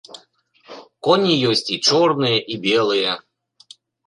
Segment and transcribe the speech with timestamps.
[1.07, 3.13] Коні ёсць і чорныя і белыя!